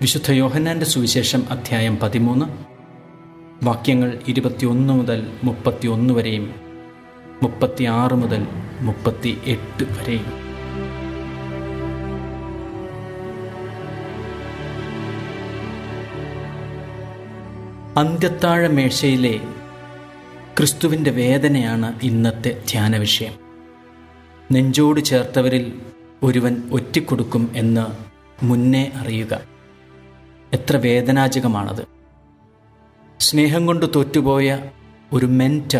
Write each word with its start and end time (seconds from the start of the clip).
വിശുദ്ധ 0.00 0.30
യോഹന്നാന്റെ 0.32 0.86
സുവിശേഷം 0.86 1.44
അധ്യായം 1.50 1.96
പതിമൂന്ന്. 1.96 2.46
വാക്യങ്ങൾ 3.64 4.18
ഇരുപത്തിയൊന്ന് 4.28 4.92
മുതൽ 4.92 5.26
മുപ്പത്തിയൊന്ന് 5.44 6.14
വരെയും 6.14 6.54
മുപ്പത്തിയാറ് 7.42 8.14
മുതൽ 8.14 8.46
മുപ്പത്തി 8.80 9.38
എട്ട് 9.44 9.84
വരെയും. 9.84 10.28
അന്ത്യത്താഴ 17.98 18.66
മേശയിലെ 18.66 19.40
ക്രിസ്തുവിന്റെ 20.58 21.10
വേദനയാണ് 21.10 22.00
ഇന്നത്തെ 22.02 22.62
ധ്യാന 22.68 22.96
വിഷയം 22.96 23.32
നെഞ്ചോട് 24.52 25.00
ചേർത്തവരിൽ 25.00 25.72
ഒരുവൻ 26.22 26.62
ഒറ്റിക്കൊടുക്കും 26.72 27.52
എന്ന് 27.54 27.86
മുന്നേ 28.44 28.90
അറിയുക. 28.96 29.57
എത്ര 30.52 30.76
വേദനാജകമാണത്. 30.76 31.86
സ്നേഹം 33.20 33.66
കൊണ്ട് 33.66 33.86
തോറ്റുപോയ 33.96 34.70
ഒരു 35.12 35.26
മെന്റ 35.26 35.76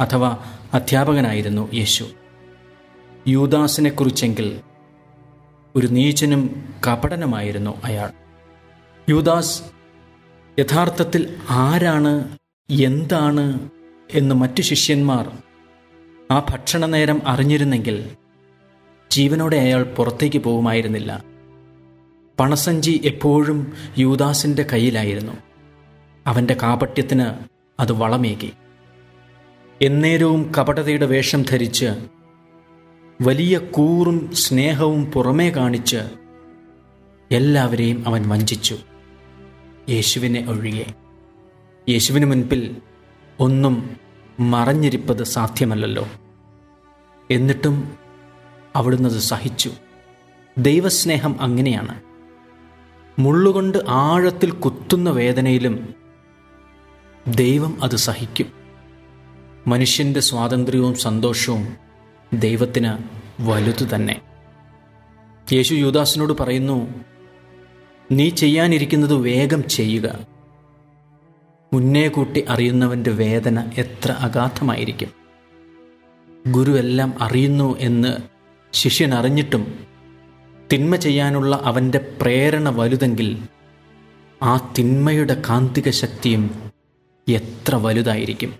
അഥവാ 0.00 0.38
അധ്യാപകനായിരുന്നു 0.74 1.68
യേശു. 1.74 2.06
യൂദാസിനെക്കുറിച്ചെങ്കിൽ 3.28 4.60
ഒരു 5.76 5.86
നീചനും 5.86 6.74
കപടനുമായിരുന്നു 6.86 7.80
അയാൾ. 7.84 8.10
യൂദാസ് 9.08 9.62
യഥാർത്ഥത്തിൽ 10.58 11.36
ആരാണ് 11.50 12.38
എന്താണ് 12.70 13.70
എന്ന് 14.14 14.34
മറ്റു 14.34 14.62
ശിഷ്യന്മാർ 14.62 15.30
ആ 16.30 16.46
ഭക്ഷണ 16.50 16.86
നേരം 16.86 17.22
അറിഞ്ഞിരുന്നെങ്കിൽ 17.26 18.10
ജീവനോടെ 19.10 19.56
അയാൾ 19.56 19.82
പുറത്തേക്ക് 19.82 20.38
പോകുമായിരുന്നില്ല. 20.38 21.29
പണസഞ്ചി 22.40 23.00
എപ്പോഴും 23.04 23.72
യൂദാസിന്റെ 23.98 24.62
കയ്യിലായിരുന്നു. 24.62 25.32
അവന്റെ 26.26 26.56
കാപട്യത്തിന് 26.62 27.26
അത് 27.80 27.92
വളമേകി. 27.92 28.52
എന്നേരവും 29.82 30.52
കപടതയുടെ 30.58 31.06
വേഷം 31.06 31.42
ധരിച്ച് 31.42 31.86
വലിയ 33.22 33.58
കൂറും 33.58 34.34
സ്നേഹവും 34.34 35.04
പുറമേ 35.04 35.50
കാണിച്ച് 35.50 35.96
എല്ലാവരെയും 37.30 38.08
അവൻ 38.08 38.28
വഞ്ചിച്ചു. 38.28 38.78
യേശുവിനെ 39.88 40.46
ഒഴികെ. 40.48 40.94
യേശുവിന് 41.88 42.26
മുൻപിൽ 42.26 42.76
ഒന്നും 43.40 43.96
മറഞ്ഞിരിപ്പത് 44.40 45.22
സാധ്യമല്ലല്ലോ. 45.22 46.06
എന്നിട്ടും 47.30 47.96
അവിടുന്ന് 48.76 49.08
അത് 49.08 49.18
സഹിച്ചു. 49.18 49.70
ദൈവസ്നേഹം 50.58 51.42
അങ്ങനെയാണ്. 51.42 52.09
മുള്ളുകൊണ്ട് 53.18 53.78
ആഴത്തിൽ 53.88 54.50
കുത്തുന്ന 54.50 55.10
വേദനയിലും 55.10 55.94
ദൈവം 57.28 57.84
അത് 57.84 57.96
സഹിക്കും. 57.96 58.52
മനുഷ്യന്റെ 59.66 60.20
സ്വാതന്ത്ര്യവും 60.20 60.94
സന്തോഷവും 60.94 61.76
ദൈവത്തിന് 62.32 62.98
വലുതു 63.42 63.84
തന്നെ. 63.94 64.20
യേശു 65.52 65.74
യുദാസിനോട് 65.74 66.32
പറയുന്നു 66.32 67.04
നീ 68.12 68.30
ചെയ്യാനിരിക്കുന്നത് 68.30 69.14
വേഗം 69.14 69.68
ചെയ്യുക. 69.68 70.18
മുന്നേ 71.74 72.08
കൂട്ടി 72.08 72.44
അറിയുന്നവന്റെ 72.48 73.10
വേദന 73.10 73.70
എത്ര 73.78 74.12
അഗാധമായിരിക്കും. 74.12 75.08
ഗുരു 76.52 76.72
എല്ലാം 76.72 77.14
അറിയുന്നു 77.20 77.78
എന്ന് 77.78 78.16
ശിഷ്യൻ 78.72 79.14
അറിഞ്ഞിട്ടും 79.14 79.89
തിന്മ 80.72 80.96
ചെയ്യാനുള്ള 80.96 81.60
അവന്റെ 81.64 81.98
പ്രേരണ 81.98 82.68
വലുതെങ്കിൽ 82.68 83.38
ആ 84.42 84.72
തിന്മയുടെ 84.78 85.42
കാന്തിക 85.48 85.90
ശക്തിയും 85.90 86.70
എത്ര 87.28 87.74
വലുതായിരിക്കും. 87.74 88.54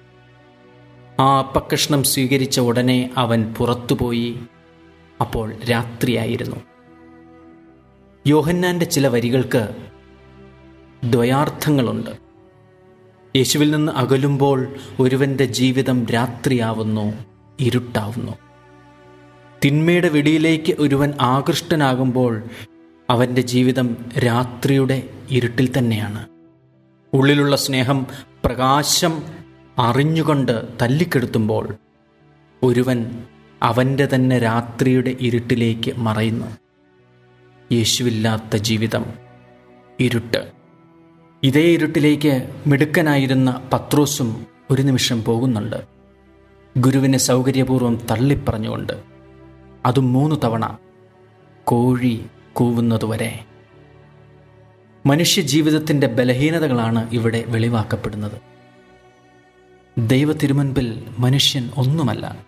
ആ 1.20 1.38
അപ്പക്കഷ്ണം 1.38 2.04
സ്വീകരിച്ച 2.04 2.60
ഉടനെ 2.60 3.10
അവൻ 3.16 3.54
പുറത്തുപോയി. 3.58 4.40
അപ്പോൾ 5.20 5.54
രാത്രിയായിരുന്നു. 5.70 6.56
യോഹന്നാന്റെ 8.26 8.86
ചില 8.86 9.08
വരികൾക്ക് 9.08 9.68
ദ്വയാർത്ഥങ്ങളുണ്ട്. 11.04 12.10
യേശുവിൽ 13.36 13.70
നിന്ന് 13.70 13.92
അകലുമ്പോൾ 13.92 14.74
ഒരുവന്റെ 15.00 15.44
ജീവിതം 15.44 16.06
രാത്രിയാവുന്നു 16.06 17.12
ഇരുട്ടാവുന്നു. 17.60 18.49
തിന്മയുടെ 19.64 20.08
വെടിയിലേക്ക് 20.08 20.76
ഒരുവൻ 20.78 21.14
ആകൃഷ്ടനാകുമ്പോൾ 21.20 22.42
അവന്റെ 23.10 23.42
ജീവിതം 23.42 23.96
രാത്രിയുടെ 24.18 25.08
ഇരുട്ടിൽ 25.30 25.78
തന്നെയാണ്. 25.78 26.28
ഉള്ളിലുള്ള 27.12 27.56
സ്നേഹം 27.56 28.06
പ്രകാശം 28.44 29.22
അറിഞ്ഞുകൊണ്ട് 29.78 30.68
തല്ലിക്കെടുത്തുമ്പോൾ 30.82 31.74
ഒരുവൻ 32.62 33.24
അവന്റെ 33.62 34.08
തന്നെ 34.14 34.38
രാത്രിയുടെ 34.38 35.16
ഇരുട്ടിലേക്ക് 35.20 35.98
മറയുന്നു. 35.98 36.46
യേശുവില്ലാത്ത 37.72 38.56
ജീവിതം 38.56 39.04
ഇരുട്ട്. 40.00 40.52
ഇതേ 41.42 41.62
ഇരുട്ടിലേക്ക് 41.62 42.50
മിടുക്കനായിരുന്ന 42.66 43.68
പത്രോസും 43.72 44.46
ഒരു 44.70 44.82
നിമിഷം 44.82 45.24
പോകുന്നുണ്ട്. 45.24 45.76
ഗുരുവിനെ 46.78 47.18
സൗകര്യപൂർവം 47.18 48.00
തള്ളിപ്പറഞ്ഞുകൊണ്ട് 48.10 49.19
അതും 49.86 50.12
മൂന്ന് 50.12 50.36
തവണ 50.44 50.78
കോഴി 51.64 52.26
കൂവുന്നതുവരെ. 52.52 53.44
മനുഷ്യജീവിതത്തിന്റെ 55.06 56.06
ബലഹീനതകളാണ് 56.06 57.08
ഇവിടെ 57.12 57.44
വെളിവാക്കപ്പെടുന്നത്. 57.46 58.38
ദൈവ 59.98 60.32
തിരുമുൻപിൽ 60.32 61.06
മനുഷ്യൻ 61.18 61.70
ഒന്നുമല്ല. 61.76 62.38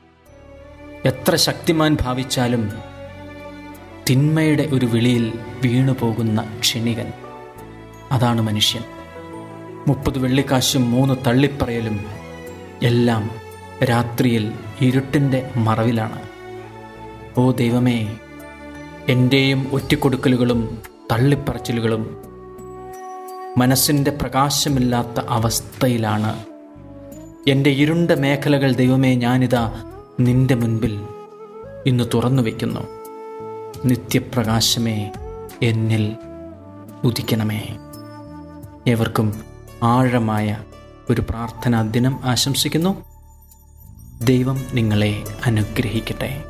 എത്ര 1.04 1.36
ശക്തിമാൻ 1.36 1.96
ഭാവിച്ചാലും 2.00 2.72
തിന്മയുടെ 4.10 4.62
ഒരു 4.62 4.86
വിളിയിൽ 4.86 5.32
വീണുപോകുന്ന 5.64 6.58
ക്ഷണികൻ. 6.60 7.12
അതാണ് 8.12 8.40
മനുഷ്യൻ. 8.40 8.82
മുപ്പത് 9.88 10.18
വെള്ളിക്കാശും 10.18 10.90
മൂന്ന് 10.90 11.14
തള്ളിപ്പറയലും 11.26 12.04
എല്ലാം 12.82 13.30
രാത്രിയിൽ 13.84 14.52
ഇരുട്ടിന്റെ 14.80 15.50
മറവിലാണ്. 15.56 16.31
ഓ 17.38 17.52
ദൈവമേ 17.52 18.16
എന്റെയും 19.08 19.68
ഒറ്റക്കൊടുക്കലുകളും 19.72 20.78
തള്ളിപ്പറച്ചിലുകളും 21.12 22.16
മനസ്സിന്റെ 23.58 24.10
പ്രകാശമില്ലാത്ത 24.10 25.20
അവസ്ഥയിലാണ്. 25.28 26.44
എന്റെ 27.48 27.70
ഇരുണ്ട 27.70 28.10
മേഖലകൾ 28.10 28.72
ദൈവമേ 28.72 29.14
ഞാനിതാ 29.14 29.82
നിന്റെ 30.20 30.54
മുൻപിൽ 30.54 31.02
ഇന്ന് 31.86 32.04
തുറന്നു 32.14 32.42
വയ്ക്കുന്നു 32.42 32.80
നിത്യപ്രകാശമേ 33.84 35.12
എന്നിൽ 35.62 36.16
ഉദിക്കണമേ. 37.04 37.62
ഏവർക്കും 38.88 39.40
ആഴമായ 39.82 40.58
ഒരു 41.10 41.20
പ്രാർത്ഥനാ 41.20 41.82
ദിനം 41.82 42.20
ആശംസിക്കുന്നു. 42.24 43.04
ദൈവം 44.24 44.60
നിങ്ങളെ 44.74 45.24
അനുഗ്രഹിക്കട്ടെ. 45.46 46.44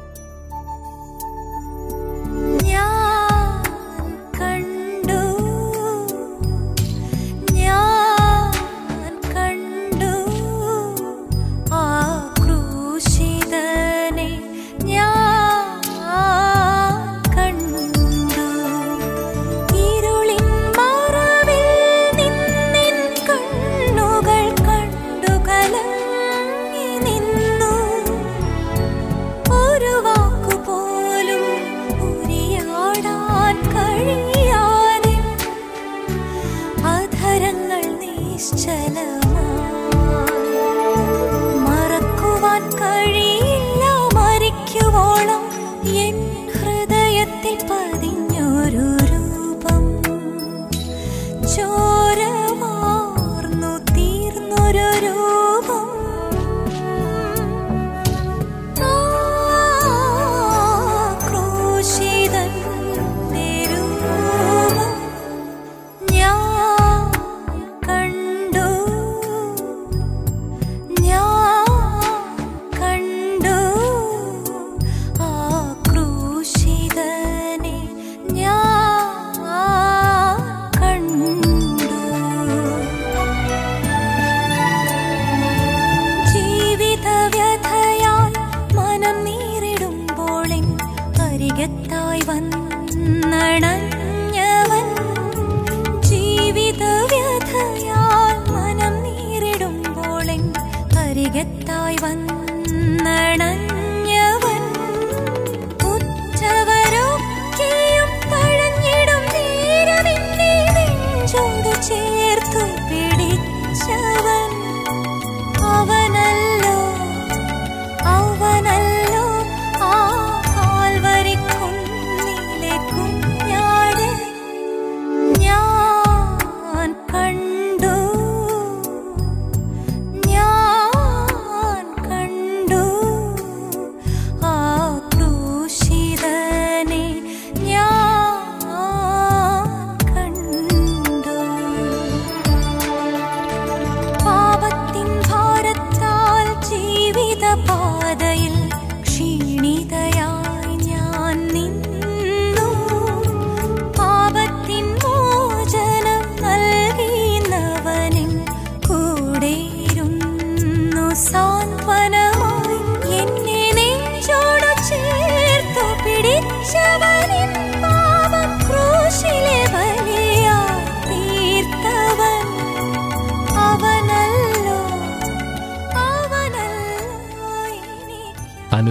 चला 38.43 39.22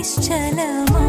निश्चलमा 0.00 0.99